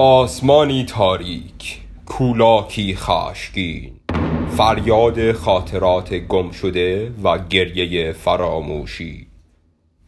آسمانی 0.00 0.84
تاریک 0.84 1.80
کولاکی 2.06 2.94
خاشگین. 2.94 3.92
فریاد 4.56 5.32
خاطرات 5.32 6.14
گم 6.14 6.50
شده 6.50 7.12
و 7.24 7.38
گریه 7.38 8.12
فراموشی. 8.12 9.26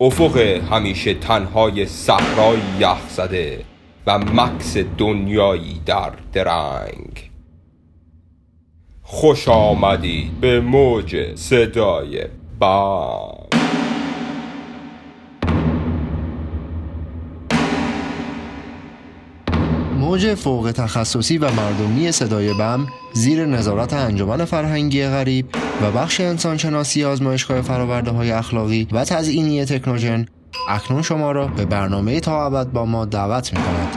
افق 0.00 0.36
همیشه 0.72 1.14
تنهای 1.14 1.86
صحرای 1.86 2.58
یخ 2.80 3.08
زده 3.08 3.64
و 4.06 4.18
مکس 4.18 4.76
دنیایی 4.98 5.80
در 5.86 6.12
درنگ. 6.32 7.30
خوش 9.02 9.48
آمدید 9.48 10.40
به 10.40 10.60
موج 10.60 11.34
صدای 11.34 12.24
بم 12.60 13.59
موج 20.10 20.34
فوق 20.34 20.72
تخصصی 20.76 21.38
و 21.38 21.50
مردمی 21.50 22.12
صدای 22.12 22.54
بم 22.54 22.86
زیر 23.12 23.46
نظارت 23.46 23.92
انجمن 23.92 24.44
فرهنگی 24.44 25.06
غریب 25.06 25.46
و 25.82 25.90
بخش 25.90 26.20
انسانشناسی 26.20 27.04
آزمایشگاه 27.04 27.62
فراورده 27.62 28.10
های 28.10 28.30
اخلاقی 28.30 28.88
و 28.92 29.04
تزئینی 29.04 29.64
تکنوژن 29.64 30.26
اکنون 30.68 31.02
شما 31.02 31.32
را 31.32 31.46
به 31.46 31.64
برنامه 31.64 32.20
تا 32.20 32.46
ابد 32.46 32.66
با 32.66 32.84
ما 32.84 33.04
دعوت 33.04 33.52
می 33.52 33.60
کند. 33.62 33.96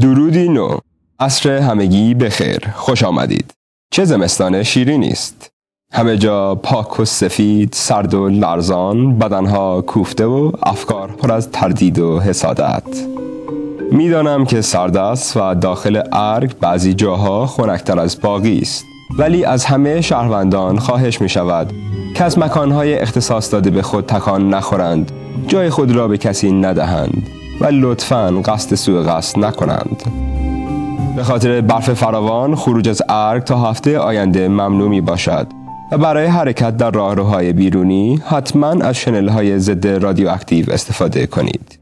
درودی 0.00 0.48
نو. 0.48 0.78
عصر 1.20 1.50
همگی 1.50 2.14
بخیر. 2.14 2.70
خوش 2.74 3.02
آمدید. 3.02 3.52
چه 3.92 4.04
زمستان 4.04 4.62
شیرینی 4.62 5.08
است. 5.08 5.57
همه 5.92 6.16
جا 6.16 6.54
پاک 6.54 7.00
و 7.00 7.04
سفید 7.04 7.68
سرد 7.72 8.14
و 8.14 8.28
لرزان 8.28 9.18
بدنها 9.18 9.80
کوفته 9.80 10.26
و 10.26 10.52
افکار 10.62 11.08
پر 11.08 11.32
از 11.32 11.50
تردید 11.50 11.98
و 11.98 12.20
حسادت. 12.20 12.82
می‌دانم 13.92 14.44
که 14.44 14.60
سرد 14.60 14.96
است 14.96 15.36
و 15.36 15.54
داخل 15.54 16.02
ارگ 16.12 16.58
بعضی 16.60 16.94
جاها 16.94 17.46
خنکتر 17.46 17.98
از 17.98 18.20
باقی 18.20 18.58
است. 18.58 18.84
ولی 19.18 19.44
از 19.44 19.64
همه 19.64 20.00
شهروندان 20.00 20.78
خواهش 20.78 21.20
می 21.20 21.28
شود 21.28 21.72
که 22.14 22.24
از 22.24 22.38
مکانهای 22.38 22.98
اختصاص 22.98 23.52
داده 23.52 23.70
به 23.70 23.82
خود 23.82 24.06
تکان 24.06 24.54
نخورند. 24.54 25.12
جای 25.46 25.70
خود 25.70 25.90
را 25.92 26.08
به 26.08 26.18
کسی 26.18 26.52
ندهند 26.52 27.22
و 27.60 27.66
لطفا 27.66 28.42
قصد 28.44 28.74
سوء 28.74 29.02
قصد 29.02 29.38
نکنند. 29.38 30.02
به 31.16 31.24
خاطر 31.24 31.60
برف 31.60 31.92
فراوان 31.92 32.54
خروج 32.54 32.88
از 32.88 33.02
ارگ 33.08 33.44
تا 33.44 33.58
هفته 33.70 33.98
آینده 33.98 34.48
ممنوع 34.48 34.88
می 34.88 35.00
باشد 35.00 35.57
و 35.92 35.98
برای 35.98 36.26
حرکت 36.26 36.76
در 36.76 36.90
راهروهای 36.90 37.52
بیرونی 37.52 38.20
حتما 38.26 38.68
از 38.68 38.96
شنل 38.96 39.28
های 39.28 39.58
ضد 39.58 39.86
رادیواکتیو 39.86 40.70
استفاده 40.72 41.26
کنید. 41.26 41.78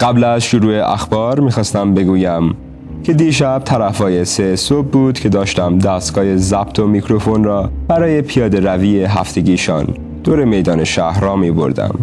قبل 0.00 0.24
از 0.24 0.42
شروع 0.42 0.92
اخبار 0.92 1.40
می‌خواستم 1.40 1.94
بگویم 1.94 2.54
که 3.04 3.12
دیشب 3.12 3.62
طرفای 3.64 4.24
سه 4.24 4.56
صبح 4.56 4.86
بود 4.86 5.18
که 5.18 5.28
داشتم 5.28 5.78
دستگاه 5.78 6.36
ضبط 6.36 6.78
و 6.78 6.86
میکروفون 6.86 7.44
را 7.44 7.70
برای 7.88 8.22
پیاده 8.22 8.60
روی 8.60 9.04
هفتگیشان 9.04 9.86
دور 10.24 10.44
میدان 10.44 10.84
شهر 10.84 11.20
را 11.20 11.36
می 11.36 11.50
بردم. 11.50 11.94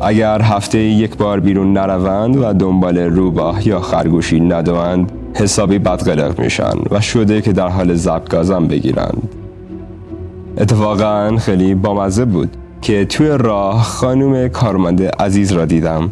اگر 0.00 0.42
هفته 0.42 0.78
یک 0.78 1.16
بار 1.16 1.40
بیرون 1.40 1.72
نروند 1.72 2.36
و 2.36 2.52
دنبال 2.52 2.98
روباه 2.98 3.68
یا 3.68 3.80
خرگوشی 3.80 4.40
ندوند 4.40 5.12
حسابی 5.34 5.78
بدقلق 5.78 6.40
میشن 6.40 6.74
و 6.90 7.00
شده 7.00 7.40
که 7.40 7.52
در 7.52 7.68
حال 7.68 7.94
ضبط 7.94 8.28
گازم 8.28 8.66
بگیرند. 8.66 9.28
اتفاقا 10.58 11.36
خیلی 11.36 11.74
بامزه 11.74 12.24
بود 12.24 12.56
که 12.82 13.04
توی 13.04 13.28
راه 13.28 13.82
خانم 13.82 14.48
کارمند 14.48 15.02
عزیز 15.02 15.52
را 15.52 15.64
دیدم. 15.64 16.10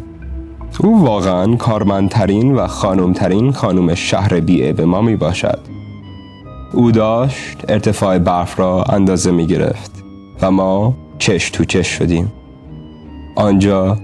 او 0.79 1.05
واقعا 1.05 1.55
کارمندترین 1.55 2.55
و 2.55 2.67
خانمترین 2.67 3.51
خانم 3.51 3.95
شهر 3.95 4.39
بیعه 4.39 4.73
به 4.73 4.85
ما 4.85 5.01
می 5.01 5.15
باشد. 5.15 5.59
او 6.73 6.91
داشت 6.91 7.65
ارتفاع 7.67 8.17
برف 8.17 8.59
را 8.59 8.83
اندازه 8.83 9.31
می 9.31 9.47
گرفت 9.47 9.91
و 10.41 10.51
ما 10.51 10.93
چش 11.19 11.49
تو 11.49 11.65
چش 11.65 11.87
شدیم. 11.87 12.31
آنجا 13.35 13.97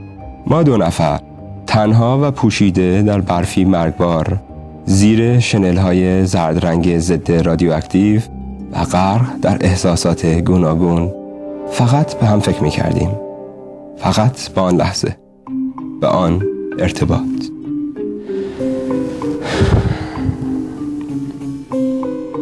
ما 0.47 0.63
دو 0.63 0.77
نفر 0.77 1.19
تنها 1.67 2.19
و 2.21 2.31
پوشیده 2.31 3.01
در 3.01 3.21
برفی 3.21 3.65
مرگبار 3.65 4.39
زیر 4.85 5.39
شنل 5.39 5.77
های 5.77 6.25
زرد 6.25 6.65
رنگ 6.65 6.99
ضد 6.99 7.31
رادیواکتیو 7.31 8.21
و 8.71 8.83
غرق 8.83 9.25
در 9.41 9.57
احساسات 9.61 10.25
گوناگون 10.25 11.11
فقط 11.71 12.13
به 12.13 12.25
هم 12.25 12.39
فکر 12.39 12.63
می 12.63 12.69
کردیم 12.69 13.09
فقط 13.97 14.49
به 14.49 14.61
آن 14.61 14.75
لحظه 14.75 15.15
به 16.01 16.07
آن 16.07 16.41
ارتباط. 16.79 17.19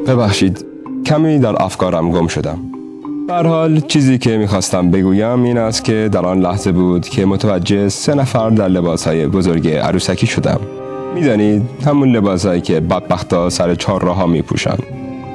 ببخشید 0.08 0.66
کمی 1.06 1.40
در 1.40 1.64
افکارم 1.64 2.12
گم 2.12 2.28
شدم. 2.28 2.60
بر 3.30 3.48
حال 3.48 3.80
چیزی 3.80 4.18
که 4.18 4.38
می‌خواستم 4.38 4.92
بگویم 4.92 5.44
این 5.44 5.58
است 5.58 5.84
که 5.84 6.10
در 6.12 6.26
آن 6.26 6.40
لحظه 6.40 6.72
بود 6.72 7.10
که 7.10 7.26
متوجه 7.26 7.90
سه 7.90 8.16
نفر 8.16 8.50
در 8.50 8.68
لباس 8.68 9.08
های 9.08 9.28
بزرگ 9.28 9.68
عروسکی 9.68 10.28
شدم. 10.28 10.60
می‌دانید 11.14 11.62
همون 11.86 12.10
لباسایی 12.10 12.62
که 12.62 12.80
بدبختا 12.80 13.50
سر 13.50 13.76
چهار 13.76 14.02
راه 14.02 14.26
میپوشن. 14.26 14.78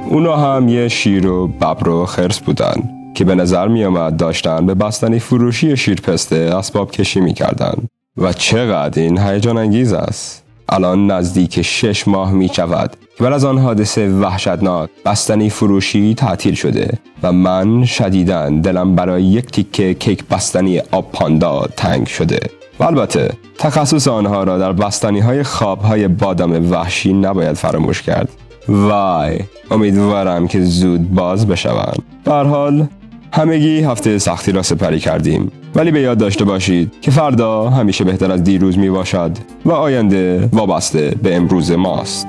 اونا 0.09 0.37
هم 0.37 0.69
یه 0.69 0.89
شیر 0.89 1.27
و 1.27 1.47
ببر 1.47 1.89
و 1.89 2.07
خرس 2.07 2.39
بودن 2.39 2.75
که 3.15 3.25
به 3.25 3.35
نظر 3.35 3.69
میآمد 3.69 4.17
داشتن 4.17 4.67
به 4.67 4.75
بستنی 4.75 5.19
فروشی 5.19 5.77
شیرپسته 5.77 6.37
اسباب 6.37 6.91
کشی 6.91 7.21
می‌کردن. 7.21 7.75
و 8.17 8.33
چقدر 8.33 9.03
این 9.03 9.19
هیجان 9.19 9.59
انگیز 9.59 9.93
است. 9.93 10.45
الان 10.69 11.11
نزدیک 11.11 11.63
شش 11.63 12.09
ماه 12.09 12.33
می 12.33 12.49
شود 12.49 12.97
که 13.19 13.25
بعد 13.25 13.33
از 13.33 13.45
آن 13.45 13.59
حادثه 13.59 14.09
وحشتناک 14.09 14.91
بستنی 15.05 15.51
فروشی 15.51 16.15
تعطیل 16.15 16.55
شده 16.55 16.99
و 17.23 17.33
من 17.33 17.85
شدیدن 17.85 18.61
دلم 18.61 18.95
برای 18.95 19.23
یک 19.23 19.47
تیکه 19.47 19.95
کیک 19.95 20.25
بستنی 20.25 20.79
آب 20.79 21.13
پاندا 21.13 21.67
تنگ 21.77 22.07
شده. 22.07 22.41
و 22.81 22.85
البته 22.85 23.31
تخصص 23.59 24.09
آنها 24.09 24.45
را 24.45 24.59
در 24.59 24.73
بستنی 24.73 25.21
های 25.21 25.43
خواب 25.43 25.83
های 25.83 26.09
بادام 26.09 26.71
وحشی 26.71 27.13
نباید 27.13 27.57
فراموش 27.57 28.03
کرد. 28.03 28.29
وای 28.69 29.39
امیدوارم 29.71 30.49
که 30.49 30.63
زود 30.63 31.15
باز 31.15 31.47
بشوند. 31.47 32.03
در 32.25 32.45
حال 32.45 32.87
همگی 33.33 33.81
هفته 33.81 34.19
سختی 34.19 34.53
را 34.53 34.63
سپری 34.63 34.99
کردیم. 34.99 35.53
ولی 35.75 35.91
به 35.91 36.01
یاد 36.01 36.19
داشته 36.19 36.45
باشید 36.45 36.93
که 37.01 37.11
فردا 37.11 37.71
همیشه 37.71 38.05
بهتر 38.05 38.33
از 38.33 38.45
دیروز 38.45 38.79
می 38.79 38.91
باشد 38.91 39.31
و 39.65 39.73
آینده 39.73 40.49
وابسته 40.53 41.15
به 41.23 41.37
امروز 41.37 41.73
ماست. 41.73 42.27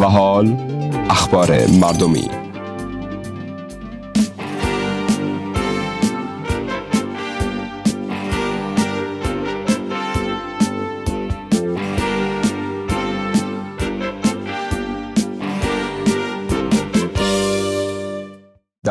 و 0.00 0.04
حال 0.04 0.56
اخبار 1.10 1.50
مردمی. 1.80 2.47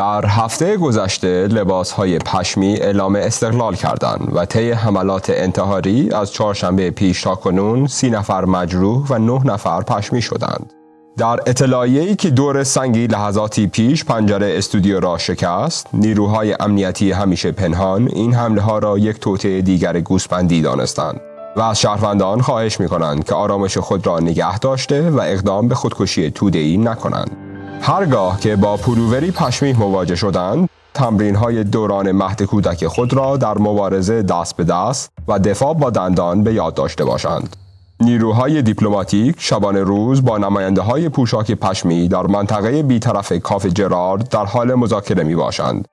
در 0.08 0.26
هفته 0.26 0.76
گذشته 0.76 1.46
لباس 1.46 1.92
های 1.92 2.18
پشمی 2.18 2.76
اعلام 2.76 3.16
استقلال 3.16 3.74
کردند 3.74 4.32
و 4.34 4.44
طی 4.44 4.70
حملات 4.70 5.30
انتحاری 5.30 6.10
از 6.12 6.32
چهارشنبه 6.32 6.90
پیش 6.90 7.22
تا 7.22 7.34
کنون 7.34 7.86
سی 7.86 8.10
نفر 8.10 8.44
مجروح 8.44 9.06
و 9.10 9.18
نه 9.18 9.40
نفر 9.44 9.80
پشمی 9.82 10.22
شدند. 10.22 10.72
در 11.16 11.40
اطلاعیه‌ای 11.46 12.16
که 12.16 12.30
دور 12.30 12.64
سنگی 12.64 13.06
لحظاتی 13.06 13.66
پیش 13.66 14.04
پنجره 14.04 14.54
استودیو 14.58 15.00
را 15.00 15.18
شکست، 15.18 15.86
نیروهای 15.92 16.56
امنیتی 16.60 17.12
همیشه 17.12 17.52
پنهان 17.52 18.08
این 18.12 18.34
حمله 18.34 18.60
ها 18.62 18.78
را 18.78 18.98
یک 18.98 19.18
توطعه 19.18 19.62
دیگر 19.62 20.00
گوسپندی 20.00 20.62
دانستند 20.62 21.20
و 21.56 21.60
از 21.60 21.80
شهروندان 21.80 22.40
خواهش 22.40 22.80
می 22.80 22.88
کنند 22.88 23.24
که 23.24 23.34
آرامش 23.34 23.78
خود 23.78 24.06
را 24.06 24.18
نگه 24.18 24.58
داشته 24.58 25.10
و 25.10 25.20
اقدام 25.20 25.68
به 25.68 25.74
خودکشی 25.74 26.30
توده‌ای 26.30 26.76
نکنند. 26.76 27.47
هرگاه 27.80 28.40
که 28.40 28.56
با 28.56 28.76
پلووری 28.76 29.30
پشمی 29.30 29.72
مواجه 29.72 30.16
شدند 30.16 30.68
تمرین 30.94 31.36
های 31.36 31.64
دوران 31.64 32.12
مهد 32.12 32.42
کودک 32.42 32.86
خود 32.86 33.12
را 33.12 33.36
در 33.36 33.58
مبارزه 33.58 34.22
دست 34.22 34.56
به 34.56 34.64
دست 34.64 35.10
و 35.28 35.38
دفاع 35.38 35.74
با 35.74 35.90
دندان 35.90 36.42
به 36.42 36.54
یاد 36.54 36.74
داشته 36.74 37.04
باشند. 37.04 37.56
نیروهای 38.00 38.62
دیپلماتیک 38.62 39.36
شبانه 39.38 39.82
روز 39.82 40.24
با 40.24 40.38
نماینده 40.38 40.80
های 40.80 41.08
پوشاک 41.08 41.52
پشمی 41.52 42.08
در 42.08 42.26
منطقه 42.26 42.82
بیطرف 42.82 43.32
کاف 43.32 43.66
جرارد 43.66 44.28
در 44.28 44.44
حال 44.44 44.74
مذاکره 44.74 45.24
می 45.24 45.34
باشند 45.34 45.88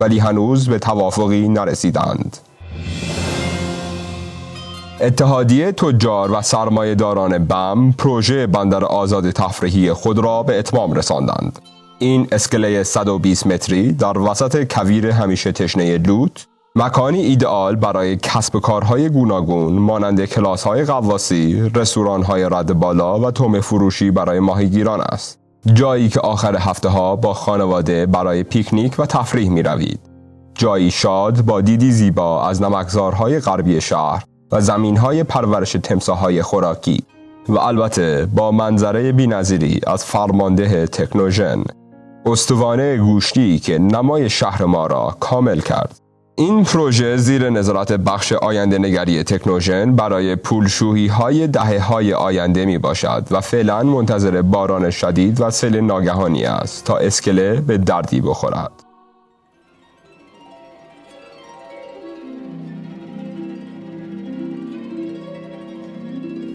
ولی 0.00 0.18
هنوز 0.18 0.68
به 0.68 0.78
توافقی 0.78 1.48
نرسیدند. 1.48 2.36
اتحادیه 5.00 5.72
تجار 5.72 6.32
و 6.32 6.42
سرمایه 6.42 6.94
داران 6.94 7.38
بم 7.38 7.92
پروژه 7.92 8.46
بندر 8.46 8.84
آزاد 8.84 9.30
تفریحی 9.30 9.92
خود 9.92 10.18
را 10.18 10.42
به 10.42 10.58
اتمام 10.58 10.92
رساندند. 10.92 11.58
این 11.98 12.28
اسکله 12.32 12.82
120 12.82 13.46
متری 13.46 13.92
در 13.92 14.18
وسط 14.18 14.74
کویر 14.74 15.10
همیشه 15.10 15.52
تشنه 15.52 15.98
لوت 15.98 16.46
مکانی 16.76 17.20
ایدئال 17.20 17.76
برای 17.76 18.16
کسب 18.16 18.60
کارهای 18.60 19.08
گوناگون 19.08 19.72
مانند 19.72 20.24
کلاس 20.24 20.64
های 20.64 20.84
قواسی، 20.84 21.70
رستوران 21.74 22.22
های 22.22 22.44
رد 22.44 22.72
بالا 22.72 23.20
و 23.20 23.30
توم 23.30 23.60
فروشی 23.60 24.10
برای 24.10 24.40
ماهیگیران 24.40 25.00
است. 25.00 25.38
جایی 25.74 26.08
که 26.08 26.20
آخر 26.20 26.56
هفته 26.56 26.88
ها 26.88 27.16
با 27.16 27.34
خانواده 27.34 28.06
برای 28.06 28.42
پیکنیک 28.42 28.94
و 28.98 29.06
تفریح 29.06 29.50
می 29.50 29.62
روید. 29.62 30.00
جایی 30.54 30.90
شاد 30.90 31.40
با 31.42 31.60
دیدی 31.60 31.92
زیبا 31.92 32.48
از 32.48 32.62
نمکزارهای 32.62 33.40
غربی 33.40 33.80
شهر 33.80 34.24
و 34.52 34.60
زمین 34.60 34.96
های 34.96 35.24
پرورش 35.24 35.72
تمساهای 35.72 36.42
خوراکی 36.42 37.04
و 37.48 37.58
البته 37.58 38.28
با 38.34 38.50
منظره 38.50 39.12
بینظیری 39.12 39.80
از 39.86 40.04
فرمانده 40.04 40.86
تکنوژن 40.86 41.64
استوانه 42.26 42.96
گوشتی 42.96 43.58
که 43.58 43.78
نمای 43.78 44.30
شهر 44.30 44.64
ما 44.64 44.86
را 44.86 45.16
کامل 45.20 45.60
کرد. 45.60 46.00
این 46.38 46.64
پروژه 46.64 47.16
زیر 47.16 47.50
نظارت 47.50 47.92
بخش 47.92 48.32
آینده 48.32 48.78
نگری 48.78 49.22
تکنوژن 49.22 49.92
برای 49.92 50.36
پولشوهی 50.36 51.06
های 51.06 51.46
دهه 51.46 51.78
های 51.78 52.14
آینده 52.14 52.64
می 52.64 52.78
باشد 52.78 53.26
و 53.30 53.40
فعلا 53.40 53.82
منتظر 53.82 54.42
باران 54.42 54.90
شدید 54.90 55.40
و 55.40 55.50
سیل 55.50 55.76
ناگهانی 55.76 56.44
است 56.44 56.84
تا 56.84 56.96
اسکله 56.96 57.60
به 57.60 57.78
دردی 57.78 58.20
بخورد. 58.20 58.85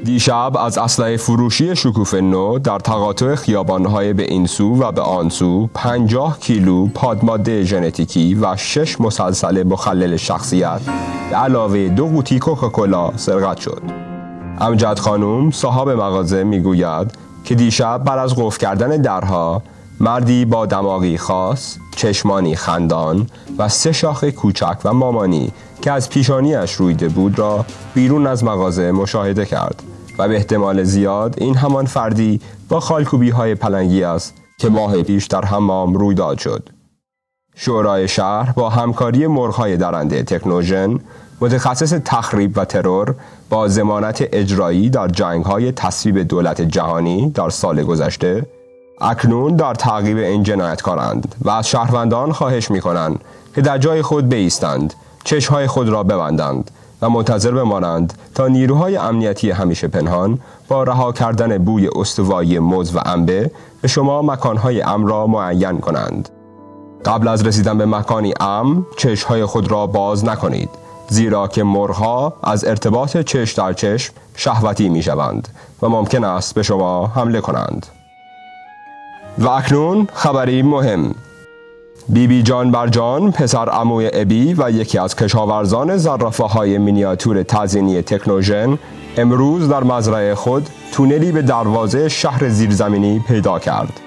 دیشب 0.03 0.57
از 0.59 0.77
اسلحه 0.77 1.17
فروشی 1.17 1.75
شکوف 1.75 2.13
نو 2.13 2.59
در 2.59 2.79
تقاطع 2.79 3.35
خیابانهای 3.35 4.13
به 4.13 4.23
این 4.23 4.45
سو 4.45 4.83
و 4.83 4.91
به 4.91 5.01
آن 5.01 5.29
سو 5.29 5.69
50 5.73 6.39
کیلو 6.39 6.87
پادماده 6.87 7.63
ژنتیکی 7.63 8.35
و 8.35 8.55
6 8.55 9.01
مسلسل 9.01 9.63
مخلل 9.63 10.17
شخصیت 10.17 10.81
به 11.29 11.35
علاوه 11.35 11.89
دو 11.89 12.07
قوطی 12.07 12.39
کوکاکولا 12.39 13.17
سرقت 13.17 13.59
شد. 13.59 13.81
امجد 14.59 14.99
خانم 14.99 15.51
صاحب 15.51 15.89
مغازه 15.89 16.43
می‌گوید 16.43 17.11
که 17.43 17.55
دیشب 17.55 18.03
بر 18.03 18.17
از 18.17 18.35
قفل 18.35 18.59
کردن 18.59 19.01
درها 19.01 19.61
مردی 19.99 20.45
با 20.45 20.65
دماغی 20.65 21.17
خاص، 21.17 21.77
چشمانی 21.95 22.55
خندان 22.55 23.27
و 23.57 23.69
سه 23.69 23.91
شاخ 23.91 24.23
کوچک 24.23 24.77
و 24.85 24.93
مامانی 24.93 25.51
که 25.81 25.91
از 25.91 26.09
پیشانیش 26.09 26.71
رویده 26.71 27.09
بود 27.09 27.39
را 27.39 27.65
بیرون 27.93 28.27
از 28.27 28.43
مغازه 28.43 28.91
مشاهده 28.91 29.45
کرد. 29.45 29.83
و 30.21 30.27
به 30.27 30.35
احتمال 30.35 30.83
زیاد 30.83 31.35
این 31.37 31.55
همان 31.55 31.85
فردی 31.85 32.41
با 32.69 32.79
خالکوبی 32.79 33.29
های 33.29 33.55
پلنگی 33.55 34.03
است 34.03 34.33
که 34.57 34.69
ماه 34.69 35.03
پیش 35.03 35.25
در 35.25 35.45
حمام 35.45 35.93
رویداد 35.93 36.37
شد. 36.37 36.69
شورای 37.55 38.07
شهر 38.07 38.51
با 38.51 38.69
همکاری 38.69 39.27
مرغهای 39.27 39.77
درنده 39.77 40.23
تکنوژن 40.23 40.99
متخصص 41.41 41.93
تخریب 42.05 42.57
و 42.57 42.65
ترور 42.65 43.15
با 43.49 43.67
زمانت 43.67 44.23
اجرایی 44.31 44.89
در 44.89 45.07
جنگ 45.07 45.45
های 45.45 45.71
تصویب 45.71 46.17
دولت 46.19 46.61
جهانی 46.61 47.29
در 47.29 47.49
سال 47.49 47.83
گذشته 47.83 48.45
اکنون 49.01 49.55
در 49.55 49.73
تعقیب 49.73 50.17
این 50.17 50.43
جنایتکارند 50.43 51.35
و 51.41 51.49
از 51.49 51.67
شهروندان 51.67 52.31
خواهش 52.31 52.71
می 52.71 52.81
کنند 52.81 53.19
که 53.55 53.61
در 53.61 53.77
جای 53.77 54.01
خود 54.01 54.29
بیستند 54.29 54.93
چشمهای 55.23 55.67
خود 55.67 55.89
را 55.89 56.03
ببندند 56.03 56.71
و 57.01 57.09
منتظر 57.09 57.51
بمانند 57.51 58.13
تا 58.35 58.47
نیروهای 58.47 58.97
امنیتی 58.97 59.51
همیشه 59.51 59.87
پنهان 59.87 60.39
با 60.67 60.83
رها 60.83 61.11
کردن 61.11 61.57
بوی 61.57 61.89
استوایی 61.95 62.59
موز 62.59 62.95
و 62.95 62.99
انبه 63.05 63.51
به 63.81 63.87
شما 63.87 64.21
مکانهای 64.21 64.81
ام 64.81 65.05
را 65.05 65.27
معین 65.27 65.79
کنند. 65.79 66.29
قبل 67.05 67.27
از 67.27 67.47
رسیدن 67.47 67.77
به 67.77 67.85
مکانی 67.85 68.33
ام 68.39 68.85
چشمهای 68.97 69.45
خود 69.45 69.71
را 69.71 69.87
باز 69.87 70.25
نکنید 70.25 70.69
زیرا 71.09 71.47
که 71.47 71.63
مرها 71.63 72.33
از 72.43 72.65
ارتباط 72.65 73.17
چش 73.17 73.53
در 73.53 73.73
چشم 73.73 74.13
شهوتی 74.35 74.89
می 74.89 75.03
شوند 75.03 75.47
و 75.81 75.89
ممکن 75.89 76.23
است 76.23 76.55
به 76.55 76.63
شما 76.63 77.07
حمله 77.07 77.41
کنند. 77.41 77.87
و 79.37 79.49
اکنون 79.49 80.07
خبری 80.13 80.61
مهم 80.61 81.15
بیبی 82.09 82.27
بی 82.27 82.43
جان 82.43 82.71
برجان 82.71 83.31
پسر 83.31 83.69
اموی 83.69 84.09
ابی 84.13 84.55
و 84.57 84.71
یکی 84.71 84.97
از 84.97 85.15
کشاورزان 85.15 85.97
زرافه 85.97 86.43
های 86.43 86.77
مینیاتور 86.77 87.43
تزینی 87.43 88.01
تکنوژن 88.01 88.77
امروز 89.17 89.69
در 89.69 89.83
مزرعه 89.83 90.35
خود 90.35 90.69
تونلی 90.91 91.31
به 91.31 91.41
دروازه 91.41 92.09
شهر 92.09 92.49
زیرزمینی 92.49 93.19
پیدا 93.27 93.59
کرد. 93.59 93.99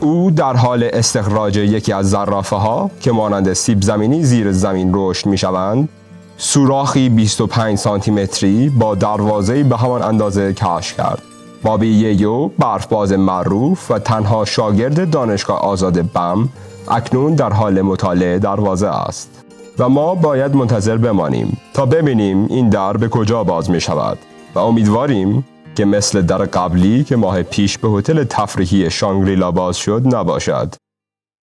او 0.00 0.30
در 0.30 0.56
حال 0.56 0.88
استخراج 0.92 1.56
یکی 1.56 1.92
از 1.92 2.10
زرافه 2.10 2.56
ها 2.56 2.90
که 3.00 3.12
مانند 3.12 3.52
سیب 3.52 3.82
زمینی 3.82 4.22
زیر 4.22 4.52
زمین 4.52 4.90
رشد 4.94 5.26
می 5.26 5.38
شوند 5.38 5.88
سوراخی 6.36 7.08
25 7.08 7.78
سانتی 7.78 8.10
متری 8.10 8.68
با 8.68 8.94
دروازه 8.94 9.62
به 9.62 9.76
همان 9.76 10.02
اندازه 10.02 10.52
کش 10.52 10.94
کرد. 10.94 11.22
بابی 11.62 11.86
ییو 11.86 12.48
برفباز 12.48 13.12
معروف 13.12 13.90
و 13.90 13.98
تنها 13.98 14.44
شاگرد 14.44 15.10
دانشگاه 15.10 15.60
آزاد 15.60 16.12
بم 16.12 16.48
اکنون 16.88 17.34
در 17.34 17.52
حال 17.52 17.82
مطالعه 17.82 18.38
دروازه 18.38 18.88
است 18.88 19.44
و 19.78 19.88
ما 19.88 20.14
باید 20.14 20.54
منتظر 20.54 20.96
بمانیم 20.96 21.60
تا 21.74 21.86
ببینیم 21.86 22.46
این 22.50 22.68
در 22.68 22.96
به 22.96 23.08
کجا 23.08 23.44
باز 23.44 23.70
می 23.70 23.80
شود 23.80 24.18
و 24.54 24.58
امیدواریم 24.58 25.44
که 25.74 25.84
مثل 25.84 26.22
در 26.22 26.38
قبلی 26.38 27.04
که 27.04 27.16
ماه 27.16 27.42
پیش 27.42 27.78
به 27.78 27.88
هتل 27.88 28.24
تفریحی 28.24 28.90
شانگریلا 28.90 29.50
باز 29.50 29.76
شد 29.76 30.14
نباشد. 30.14 30.74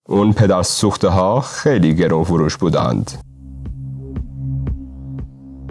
اون 0.10 0.34
پدر 0.34 0.64
سوخته 0.64 1.08
ها 1.08 1.42
خیلی 1.42 1.96
گرون 1.96 2.24
فروش 2.24 2.58
بودند. 2.58 3.12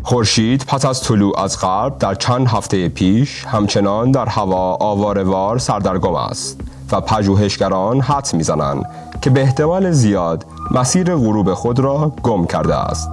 خورشید 0.02 0.64
پس 0.68 0.84
از 0.84 1.02
طلوع 1.02 1.40
از 1.40 1.60
غرب 1.60 1.98
در 1.98 2.14
چند 2.14 2.46
هفته 2.46 2.88
پیش 2.88 3.44
همچنان 3.44 4.10
در 4.10 4.26
هوا 4.26 4.74
آوارهوار 4.80 5.58
سردرگم 5.58 6.14
است 6.14 6.60
و 6.92 7.00
پژوهشگران 7.00 8.00
حدس 8.00 8.34
می‌زنند 8.34 8.84
که 9.22 9.30
به 9.30 9.42
احتمال 9.42 9.90
زیاد 9.90 10.46
مسیر 10.70 11.14
غروب 11.14 11.54
خود 11.54 11.78
را 11.78 12.12
گم 12.22 12.46
کرده 12.46 12.74
است. 12.74 13.10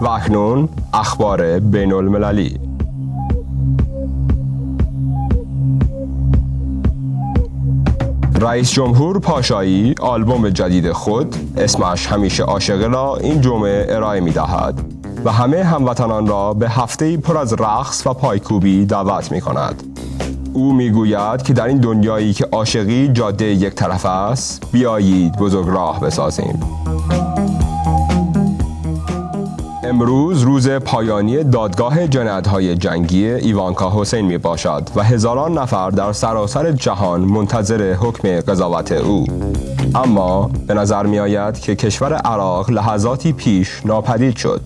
و 0.00 0.08
اکنون 0.08 0.68
اخبار 0.94 1.60
بین 1.60 1.92
المللی 1.92 2.60
رئیس 8.40 8.72
جمهور 8.72 9.18
پاشایی 9.18 9.94
آلبوم 10.00 10.50
جدید 10.50 10.92
خود 10.92 11.36
اسمش 11.56 12.06
همیشه 12.06 12.42
عاشقه 12.42 12.86
را 12.86 13.16
این 13.16 13.40
جمعه 13.40 13.86
ارائه 13.88 14.20
می 14.20 14.30
دهد 14.30 14.80
و 15.24 15.32
همه 15.32 15.64
هموطنان 15.64 16.26
را 16.26 16.54
به 16.54 16.70
هفته 16.70 17.16
پر 17.16 17.38
از 17.38 17.52
رقص 17.52 18.06
و 18.06 18.14
پایکوبی 18.14 18.86
دعوت 18.86 19.32
می 19.32 19.40
کند. 19.40 19.89
او 20.60 20.72
می‌گوید 20.72 21.42
که 21.42 21.52
در 21.52 21.66
این 21.66 21.78
دنیایی 21.78 22.32
که 22.32 22.46
عاشقی 22.52 23.08
جاده 23.08 23.44
یک 23.44 23.74
طرف 23.74 24.06
است 24.06 24.66
بیایید 24.72 25.36
بزرگ 25.36 25.68
راه 25.68 26.00
بسازیم. 26.00 26.60
امروز 29.84 30.42
روز 30.42 30.70
پایانی 30.70 31.44
دادگاه 31.44 32.08
جنایت‌های 32.08 32.74
جنگی 32.74 33.26
ایوانکا 33.26 33.92
حسین 34.00 34.26
می 34.26 34.38
باشد 34.38 34.88
و 34.96 35.02
هزاران 35.02 35.58
نفر 35.58 35.90
در 35.90 36.12
سراسر 36.12 36.72
جهان 36.72 37.20
منتظر 37.20 37.92
حکم 37.92 38.40
قضاوت 38.40 38.92
او. 38.92 39.24
اما 39.94 40.50
به 40.66 40.74
نظر 40.74 41.06
می 41.06 41.18
آید 41.18 41.60
که 41.60 41.76
کشور 41.76 42.14
عراق 42.14 42.70
لحظاتی 42.70 43.32
پیش 43.32 43.86
ناپدید 43.86 44.36
شد. 44.36 44.60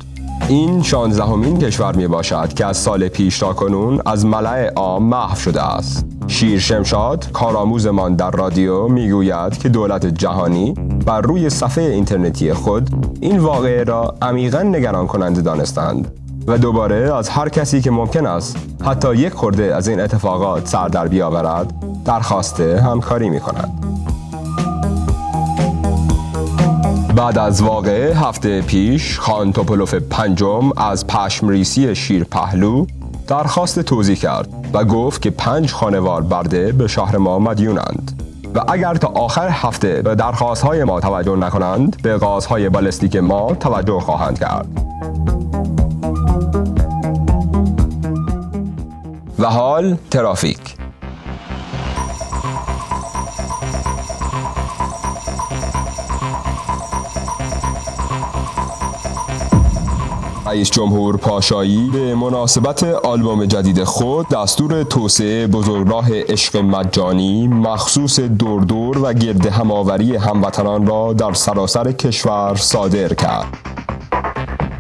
این 0.49 0.83
شانزدهمین 0.83 1.59
کشور 1.59 1.97
می 1.97 2.07
باشد 2.07 2.55
که 2.55 2.67
از 2.67 2.77
سال 2.77 3.09
پیش 3.09 3.39
تا 3.39 3.53
کنون 3.53 4.01
از 4.07 4.27
ملع 4.27 4.73
عام 4.77 5.03
محو 5.03 5.37
شده 5.37 5.63
است. 5.63 6.07
شیر 6.27 6.59
شمشاد 6.59 7.33
کارآموزمان 7.33 8.15
در 8.15 8.31
رادیو 8.31 8.89
می‌گوید 8.89 9.59
که 9.59 9.69
دولت 9.69 10.07
جهانی 10.07 10.75
بر 11.07 11.21
روی 11.21 11.51
صفحه 11.51 11.85
اینترنتی 11.85 12.53
خود 12.53 12.91
این 13.21 13.39
واقعه 13.39 13.85
را 13.85 14.15
عمیقا 14.23 14.63
نگران 14.63 15.07
کننده 15.07 15.43
دانستند 15.43 16.13
و 16.47 16.59
دوباره 16.59 17.17
از 17.17 17.29
هر 17.29 17.49
کسی 17.49 17.81
که 17.81 17.91
ممکن 17.91 18.27
است 18.27 18.57
حتی 18.85 19.15
یک 19.15 19.33
خورده 19.33 19.75
از 19.75 19.89
این 19.89 20.01
اتفاقات 20.01 20.69
سر 20.69 20.89
در 20.89 21.09
بیاورد 21.09 21.75
درخواست 22.05 22.61
همکاری 22.61 23.31
می 23.31 23.41
کند. 23.41 23.94
بعد 27.17 27.39
از 27.39 27.63
واقعه 27.63 28.17
هفته 28.17 28.63
پیش 28.63 29.19
خان 29.19 29.53
توپلوف 29.53 29.95
پنجم 29.95 30.73
از 30.77 31.07
پشمریسی 31.07 31.95
شیر 31.95 32.25
پهلو 32.25 32.87
درخواست 33.29 33.81
توضیح 33.81 34.17
کرد 34.17 34.49
و 34.73 34.85
گفت 34.85 35.23
که 35.23 35.31
پنج 35.31 35.73
خانوار 35.73 36.23
برده 36.23 36.73
به 36.73 36.89
شهر 36.89 37.17
ما 37.17 37.39
مدیونند. 37.39 38.23
و 38.55 38.65
اگر 38.69 38.95
تا 38.95 39.09
آخر 39.09 39.49
هفته 39.49 40.03
به 40.03 40.15
درخواست 40.15 40.63
های 40.63 40.85
ما 40.85 41.01
توجه 41.01 41.37
نکنند 41.37 42.03
به 42.03 42.17
غازهای 42.17 42.69
بالستیک 42.69 43.17
ما 43.17 43.55
توجه 43.55 44.01
خواهند 44.01 44.39
کرد. 44.39 44.67
و 49.39 49.47
حال 49.47 49.97
ترافیک 50.11 50.84
رئیس 60.55 60.71
جمهور 60.71 61.17
پاشایی 61.17 61.91
به 61.93 62.15
مناسبت 62.15 62.85
آلبوم 62.85 63.45
جدید 63.45 63.85
خود 63.85 64.29
دستور 64.29 64.83
توسعه 64.83 65.47
بزرگراه 65.47 66.07
عشق 66.13 66.57
مجانی 66.57 67.49
مخصوص 67.49 68.21
دور 68.21 68.63
دور 68.63 68.99
و 68.99 69.13
گرد 69.13 69.47
هماوری 69.47 70.17
هموطنان 70.17 70.87
را 70.87 71.13
در 71.13 71.33
سراسر 71.33 71.93
کشور 71.93 72.55
صادر 72.57 73.15
کرد. 73.15 73.47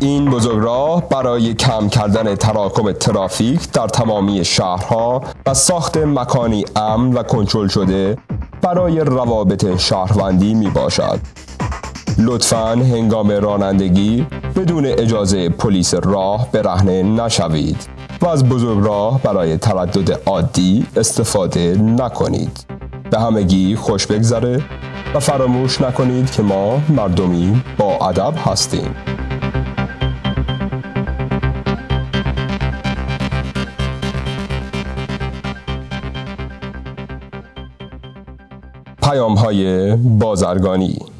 این 0.00 0.24
بزرگراه 0.24 1.08
برای 1.08 1.54
کم 1.54 1.88
کردن 1.88 2.34
تراکم 2.34 2.92
ترافیک 2.92 3.72
در 3.72 3.88
تمامی 3.88 4.44
شهرها 4.44 5.22
و 5.46 5.54
ساخت 5.54 5.96
مکانی 5.96 6.64
امن 6.76 7.14
و 7.14 7.22
کنترل 7.22 7.68
شده 7.68 8.18
برای 8.62 9.00
روابط 9.00 9.76
شهروندی 9.76 10.54
می 10.54 10.70
باشد. 10.70 11.20
لطفا 12.18 12.72
هنگام 12.72 13.30
رانندگی 13.30 14.26
بدون 14.56 14.86
اجازه 14.86 15.48
پلیس 15.48 15.94
راه 15.94 16.48
برهنه 16.52 17.02
نشوید 17.02 17.88
و 18.20 18.26
از 18.26 18.44
بزرگ 18.44 18.84
راه 18.84 19.22
برای 19.22 19.56
تردد 19.56 20.20
عادی 20.26 20.86
استفاده 20.96 21.76
نکنید. 21.80 22.66
به 23.10 23.20
همگی 23.20 23.76
خوش 23.76 24.06
بگذره 24.06 24.62
و 25.14 25.20
فراموش 25.20 25.80
نکنید 25.80 26.30
که 26.30 26.42
ما 26.42 26.80
مردمی 26.88 27.62
با 27.78 27.98
ادب 28.08 28.34
هستیم. 28.46 28.94
پیام 39.02 39.34
های 39.34 39.92
بازرگانی 39.96 41.13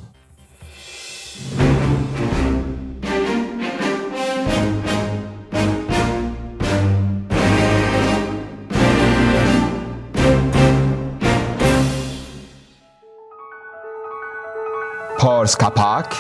پارس 15.25 15.57
کپک 15.57 16.17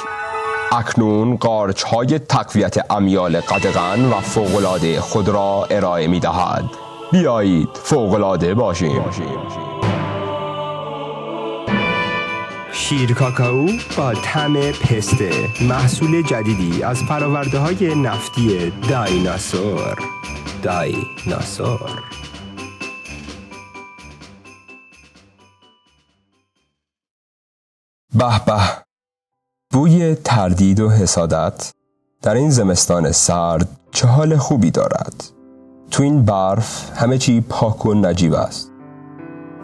اکنون 0.72 1.36
قارچ 1.36 1.82
های 1.82 2.18
تقویت 2.18 2.92
امیال 2.92 3.40
قدغن 3.40 4.04
و 4.04 4.20
فوقلاده 4.20 5.00
خود 5.00 5.28
را 5.28 5.66
ارائه 5.70 6.06
می 6.06 6.20
دهد 6.20 6.64
بیایید 7.12 7.68
فوقلاده 7.74 8.54
باشیم. 8.54 9.02
شیر 12.72 13.14
کاکائو 13.14 13.66
با 13.96 14.14
طعم 14.14 14.54
پسته 14.54 15.30
محصول 15.68 16.22
جدیدی 16.22 16.82
از 16.82 17.02
فراورده 17.02 17.58
های 17.58 17.94
نفتی 17.94 18.72
دایناسور. 18.88 19.98
دایناسور. 20.62 21.90
به 28.14 28.40
به. 28.46 28.84
بوی 29.74 30.14
تردید 30.14 30.80
و 30.80 30.90
حسادت 30.90 31.72
در 32.22 32.34
این 32.34 32.50
زمستان 32.50 33.12
سرد 33.12 33.68
چه 33.90 34.06
حال 34.06 34.36
خوبی 34.36 34.70
دارد. 34.70 35.24
تو 35.90 36.02
این 36.02 36.24
برف 36.24 36.90
همه 36.94 37.18
چی 37.18 37.40
پاک 37.40 37.86
و 37.86 37.94
نجیب 37.94 38.34
است. 38.34 38.70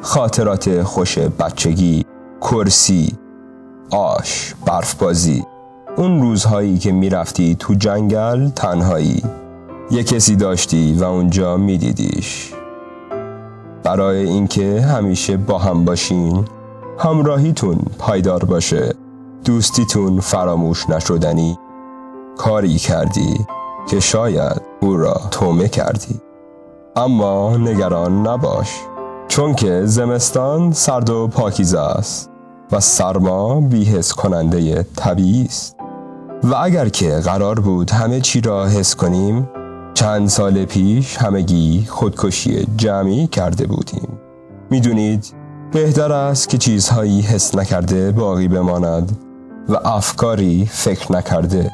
خاطرات 0.01 0.83
خوش 0.83 1.19
بچگی 1.19 2.05
کرسی 2.41 3.13
آش 3.91 4.55
برف 4.67 4.95
بازی 4.95 5.45
اون 5.97 6.21
روزهایی 6.21 6.79
که 6.79 6.93
می‌رفتی 6.93 7.57
تو 7.59 7.75
جنگل 7.75 8.49
تنهایی. 8.49 9.23
یه 9.91 10.05
کسی 10.05 10.37
داشتی 10.37 10.95
و 10.95 11.05
اونجا 11.05 11.57
میدیدیش. 11.57 12.53
برای 13.83 14.25
اینکه 14.25 14.81
همیشه 14.81 15.37
با 15.37 15.59
هم 15.59 15.85
باشین 15.85 16.45
همراهیتون 16.99 17.79
پایدار 17.99 18.45
باشه. 18.45 18.95
دوستیتون 19.45 20.21
فراموش 20.21 20.91
نشدنی. 20.91 21.59
کاری 22.39 22.77
کردی 22.77 23.47
که 23.89 24.01
شاید 24.01 24.63
او 24.81 24.97
را 24.97 25.21
تومه 25.31 25.69
کردی. 25.69 26.21
اما 26.97 27.57
نگران 27.57 28.27
نباش 28.27 28.81
چون 29.29 29.55
که 29.55 29.83
زمستان 29.85 30.73
سرد 30.73 31.11
و 31.11 31.29
پاکیزه 31.29 31.79
است 31.79 32.31
و 32.73 32.81
سرما 32.81 33.61
بیحس 33.61 34.13
کننده 34.13 34.87
طبیعی 34.97 35.45
است. 35.45 35.77
و 36.45 36.55
اگر 36.55 36.89
که 36.89 37.11
قرار 37.11 37.61
بود 37.61 37.91
همه 37.91 38.21
چی 38.21 38.41
را 38.41 38.67
حس 38.67 38.97
کنیم 38.97 39.49
چند 39.95 40.29
سال 40.29 40.65
پیش 40.65 41.17
همگی 41.17 41.87
خودکشی 41.89 42.67
جمعی 42.77 43.27
کرده 43.27 43.67
بودیم. 43.67 44.19
می‌دونید 44.71 45.35
بهتر 45.73 46.13
است 46.13 46.49
که 46.49 46.59
چیزهایی 46.59 47.21
حس 47.21 47.55
نکرده 47.55 48.13
باقی 48.13 48.49
بماند. 48.49 49.30
و 49.71 49.77
افکاری 49.85 50.67
فکر 50.71 51.13
نکرده. 51.13 51.71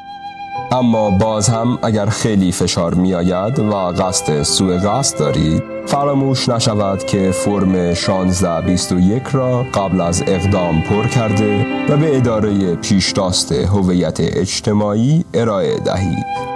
اما 0.73 1.11
باز 1.11 1.49
هم 1.49 1.79
اگر 1.83 2.07
خیلی 2.07 2.53
فشار 2.53 2.95
می 2.95 3.15
آید 3.15 3.59
و 3.59 3.75
قصد 3.75 4.43
سوء 4.43 4.79
قصد 4.79 5.19
دارید 5.19 5.63
فراموش 5.87 6.49
نشود 6.49 7.05
که 7.05 7.31
فرم 7.31 7.75
1621 7.75 9.23
را 9.33 9.63
قبل 9.63 10.01
از 10.01 10.25
اقدام 10.27 10.83
پر 10.83 11.07
کرده 11.07 11.67
و 11.89 11.97
به 11.97 12.17
اداره 12.17 12.75
پیشتاست 12.75 13.53
هویت 13.53 14.21
اجتماعی 14.21 15.25
ارائه 15.35 15.81
دهید. 15.81 16.56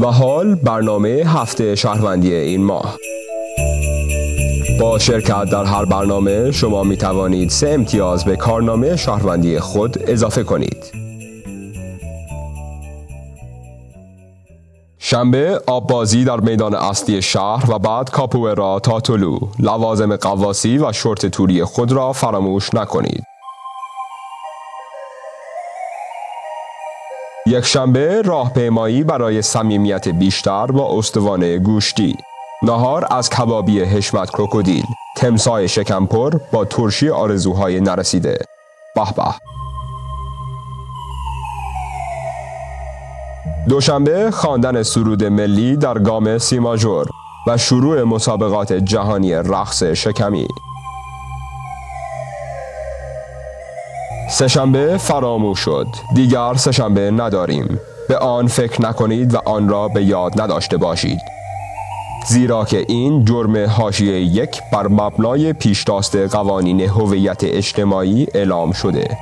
و 0.00 0.06
حال 0.06 0.54
برنامه 0.54 1.22
هفته 1.26 1.74
شهروندی 1.74 2.34
این 2.34 2.64
ماه. 2.64 2.96
با 4.80 4.98
شرکت 4.98 5.44
در 5.52 5.64
هر 5.64 5.84
برنامه 5.84 6.50
شما 6.52 6.82
می 6.82 6.96
توانید 6.96 7.50
سه 7.50 7.68
امتیاز 7.68 8.24
به 8.24 8.36
کارنامه 8.36 8.96
شهروندی 8.96 9.58
خود 9.58 9.98
اضافه 10.06 10.44
کنید. 10.44 10.92
شنبه 14.98 15.60
آب 15.66 15.86
بازی 15.86 16.24
در 16.24 16.40
میدان 16.40 16.74
اصلی 16.74 17.22
شهر 17.22 17.70
و 17.70 17.78
بعد 17.78 18.10
کاپوئرا 18.10 18.80
تا 18.80 19.00
طلو 19.00 19.38
لوازم 19.58 20.16
قواسی 20.16 20.78
و 20.78 20.92
شورت 20.92 21.26
توری 21.26 21.64
خود 21.64 21.92
را 21.92 22.12
فراموش 22.12 22.74
نکنید. 22.74 23.29
یک 27.50 27.64
شنبه 27.64 28.22
راهپیمایی 28.22 29.04
برای 29.04 29.42
صمیمیت 29.42 30.08
بیشتر 30.08 30.66
با 30.66 30.98
استوانه 30.98 31.58
گوشتی. 31.58 32.16
نهار 32.62 33.06
از 33.10 33.30
کبابی 33.30 33.80
حشمت 33.80 34.30
کروکودیل 34.30 34.84
تمسای 35.16 35.68
شکمپر 35.68 36.32
با 36.52 36.64
ترشی 36.64 37.10
آرزوهای 37.10 37.80
نرسیده. 37.80 38.38
به 38.94 39.04
به. 39.16 39.34
دوشنبه 43.68 44.30
خواندن 44.30 44.82
سرود 44.82 45.24
ملی 45.24 45.76
در 45.76 45.98
گام 45.98 46.38
سیماژور 46.38 47.06
و 47.46 47.56
شروع 47.56 48.02
مسابقات 48.02 48.72
جهانی 48.72 49.34
رقص 49.34 49.82
شکمی. 49.82 50.46
سهشنبه 54.30 54.96
فراموش 54.98 55.58
شد. 55.58 55.86
دیگر 56.14 56.54
سهشنبه 56.54 57.10
نداریم. 57.10 57.80
به 58.08 58.18
آن 58.18 58.46
فکر 58.46 58.82
نکنید 58.82 59.34
و 59.34 59.38
آن 59.44 59.68
را 59.68 59.88
به 59.88 60.04
یاد 60.04 60.40
نداشته 60.40 60.76
باشید. 60.76 61.18
زیرا 62.26 62.64
که 62.64 62.84
این 62.88 63.24
جرم 63.24 63.66
حاشیه 63.66 64.20
یک 64.20 64.60
بر 64.72 64.86
مبنای 64.86 65.52
پیشتاست 65.52 66.16
قوانین 66.16 66.80
هویت 66.80 67.44
اجتماعی 67.44 68.26
اعلام 68.34 68.72
شده. 68.72 69.18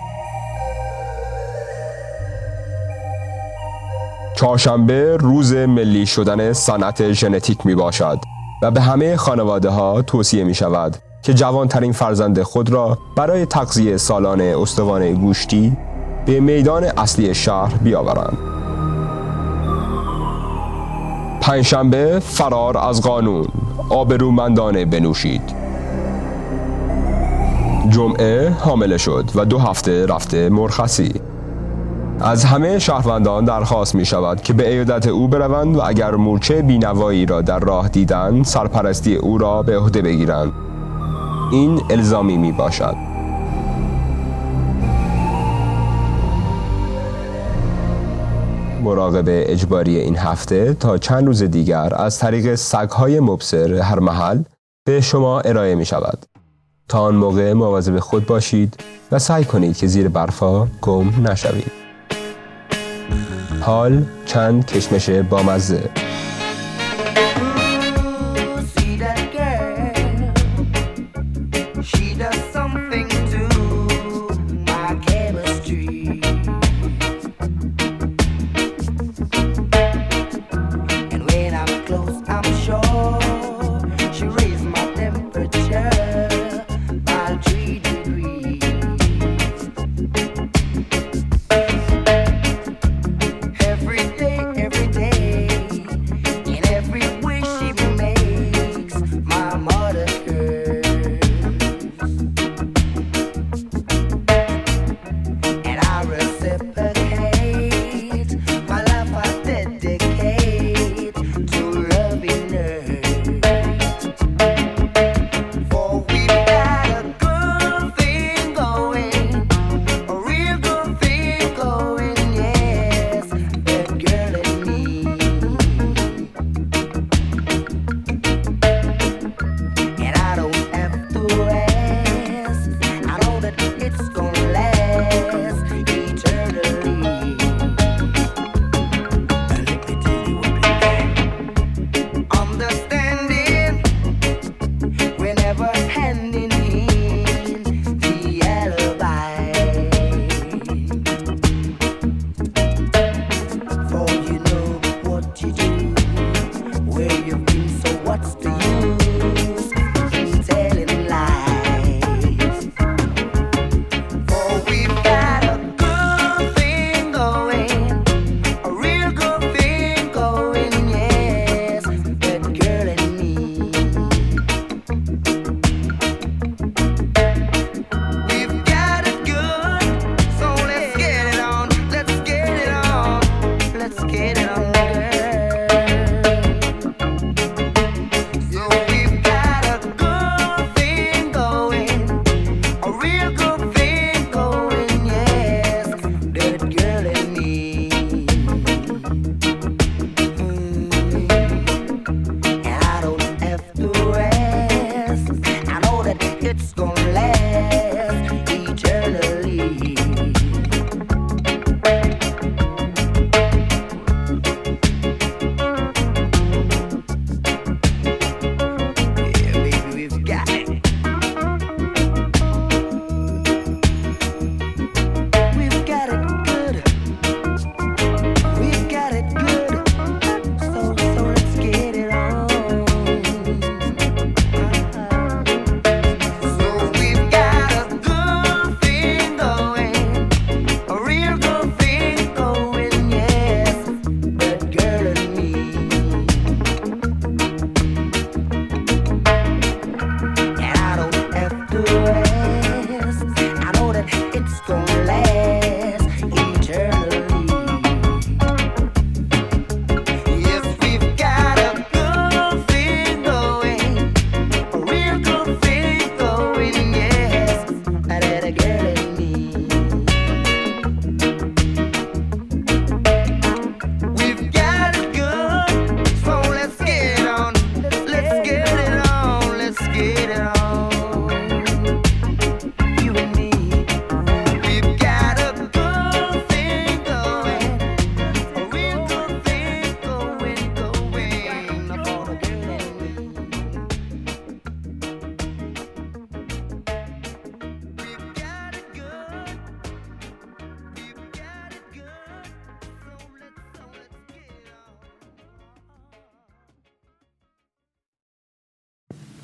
چهارشنبه 4.37 5.17
روز 5.17 5.53
ملی 5.53 6.07
شدن 6.07 6.53
صنعت 6.53 7.13
ژنتیک 7.13 7.67
می 7.67 7.75
باشد 7.75 8.19
و 8.63 8.71
به 8.71 8.81
همه 8.81 9.17
خانواده 9.17 9.69
ها 9.69 10.03
توصیه 10.03 10.45
می 10.45 10.55
شود 10.55 10.97
که 11.29 11.35
جوانترین 11.35 11.93
فرزند 11.93 12.43
خود 12.43 12.71
را 12.71 12.99
برای 13.17 13.47
تقضیه 13.47 13.97
سالانه 13.97 14.55
استوانه 14.59 15.13
گوشتی 15.13 15.77
به 16.27 16.41
میدان 16.41 16.85
اصلی 16.85 17.35
شهر 17.35 17.75
بیاورند. 17.75 18.39
پنجشنبه 21.41 22.19
فرار 22.19 22.79
از 22.79 23.01
قانون. 23.01 23.47
آبرومندانه 23.91 24.85
بنوشید. 24.85 25.43
جمعه 27.91 28.51
حامله 28.51 28.99
شد 28.99 29.31
و 29.35 29.45
دو 29.45 29.59
هفته 29.59 30.07
رفته 30.07 30.49
مرخصی. 30.49 31.13
از 32.21 32.45
همه 32.45 32.79
شهروندان 32.79 33.45
درخواست 33.45 33.95
می 33.95 34.05
شود 34.05 34.43
که 34.43 34.53
به 34.53 34.71
ایادت 34.71 35.07
او 35.07 35.29
بروند 35.29 35.77
و 35.77 35.81
اگر 35.85 36.15
مورچه 36.15 36.63
بینوایی 36.63 37.27
را 37.27 37.43
در 37.43 37.59
راه 37.59 37.89
دیدند 37.89 38.45
سرپرستی 38.45 39.17
او 39.17 39.39
را 39.39 39.63
به 39.63 39.79
عهده 39.79 40.03
بگیرند. 40.03 40.53
این 41.53 41.83
الزامی 41.91 42.37
می 42.37 42.53
باشد. 42.53 42.95
مراقبه 48.83 49.53
اجباری 49.53 49.97
این 49.97 50.17
هفته 50.17 50.75
تا 50.75 50.99
چند 50.99 51.27
روز 51.27 51.43
دیگر 51.43 51.93
از 51.95 52.19
طریق 52.19 52.55
سگهای 52.55 53.21
مبصر 53.21 53.75
هر 53.75 53.99
محل 53.99 54.43
به 54.87 55.01
شما 55.01 55.41
ارائه 55.41 55.75
می 55.75 55.85
شود. 55.85 56.27
تا 56.89 57.01
آن 57.01 57.15
موقع 57.15 57.53
مواظب 57.53 57.99
خود 57.99 58.27
باشید 58.27 58.77
و 59.13 59.19
سعی 59.19 59.45
کنید 59.45 59.77
که 59.77 59.87
زیر 59.87 60.09
برفا 60.09 60.69
گم 60.83 61.29
نشوید. 61.29 61.73
حال 63.61 64.05
چند 64.27 64.67
کشمش 64.67 65.11
بامزه. 65.11 65.91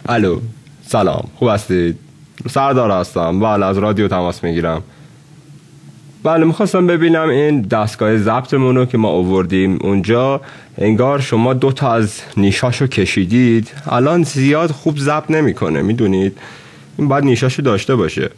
الو 0.09 0.41
سلام 0.87 1.29
خوب 1.37 1.49
هستید؟ 1.49 1.99
سردار 2.51 2.91
هستم 2.91 3.41
بله 3.41 3.67
از 3.67 3.79
رادیو 3.79 4.09
تماس 4.09 4.45
می‌گیرم. 4.45 4.83
بله 6.23 6.45
می‌خواستم 6.45 6.87
ببینم 6.87 7.29
این 7.29 7.63
دستگاه 7.63 8.17
ضبطمون 8.17 8.77
رو 8.77 8.85
که 8.85 8.99
ما 8.99 9.09
آوردیم 9.09 9.79
اونجا 9.81 10.41
انگار 10.79 11.21
شما 11.21 11.55
دو 11.55 11.73
تا 11.73 11.93
از 11.93 12.21
نیشاشو 12.37 12.87
کشیدید. 12.87 13.71
الان 13.87 14.23
زیاد 14.23 14.71
خوب 14.71 14.99
ضبط 14.99 15.31
نمی‌کنه 15.31 15.83
می‌دونید؟ 15.83 16.39
این 16.99 17.09
باید 17.09 17.25
نیشاشو 17.25 17.63
داشته 17.63 17.97
باشه. 17.97 18.31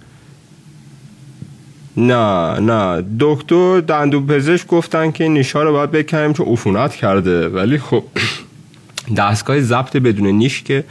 نه 1.96 2.60
نه. 2.60 3.04
دکتر 3.20 3.80
دندو 3.80 4.20
پزشک 4.20 4.66
گفتن 4.66 5.10
که 5.10 5.28
نیشا 5.28 5.62
رو 5.62 5.72
باید 5.72 5.90
بکنیم 5.90 6.32
چون 6.32 6.46
عفونت 6.46 6.94
کرده. 6.94 7.48
ولی 7.48 7.78
خب 7.78 8.04
دستگاه 9.16 9.60
ضبط 9.60 9.96
بدون 9.96 10.26
نیش 10.26 10.62
که 10.62 10.84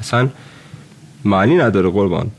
اصلا 0.00 0.28
معنی 1.24 1.56
نداره 1.56 1.90
قربان. 1.90 2.30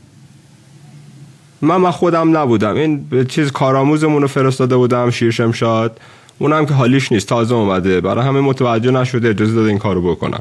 من 1.62 1.76
من 1.76 1.90
خودم 1.90 2.36
نبودم. 2.36 2.74
این 2.74 3.26
چیز 3.28 3.52
کارآموزمون 3.52 4.22
رو 4.22 4.28
فرستاده 4.28 4.76
بودم 4.76 5.10
شیر 5.10 5.30
شمشاد. 5.30 6.00
اونم 6.38 6.66
که 6.66 6.74
حالیش 6.74 7.12
نیست 7.12 7.28
تازه 7.28 7.54
اومده. 7.54 8.00
برای 8.00 8.26
همه 8.26 8.40
متوجه 8.40 8.90
نشده 8.90 9.28
اجازه 9.28 9.54
داده 9.54 9.68
این 9.68 9.78
کارو 9.78 10.10
بکنن. 10.10 10.40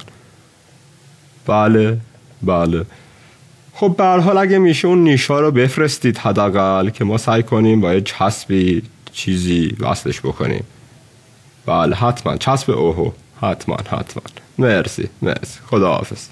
بله 1.47 1.97
بله. 2.43 2.85
خب 3.73 3.95
به 3.97 4.03
حال 4.03 4.37
اگه 4.37 4.57
میشه 4.57 4.87
اون 4.87 5.03
نیشا 5.03 5.39
رو 5.39 5.51
بفرستید 5.51 6.17
حداقل 6.17 6.89
که 6.89 7.03
ما 7.03 7.17
سعی 7.17 7.43
کنیم 7.43 7.81
با 7.81 7.93
یه 7.93 8.01
چسبی 8.01 8.81
چیزی 9.13 9.75
وصلش 9.79 10.19
بکنیم. 10.19 10.63
بله 11.65 11.95
حتما. 11.95 12.37
چسب 12.37 12.71
اوهو. 12.71 13.11
حتما 13.41 13.75
حتما. 13.75 14.23
مرسی 14.57 15.09
مرسی. 15.21 15.59
خدا 15.65 15.93
حافظ 15.93 16.27